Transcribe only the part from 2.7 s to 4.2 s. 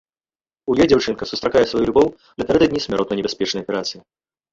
смяротна небяспечнай аперацыі.